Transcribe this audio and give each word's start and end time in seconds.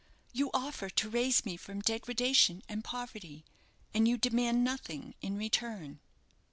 "You 0.33 0.49
offer 0.51 0.89
to 0.89 1.09
raise 1.11 1.45
me 1.45 1.55
from 1.57 1.79
degradation 1.81 2.63
and 2.67 2.83
poverty, 2.83 3.45
and 3.93 4.07
you 4.07 4.17
demand 4.17 4.63
nothing 4.63 5.13
in 5.21 5.37
return." 5.37 5.99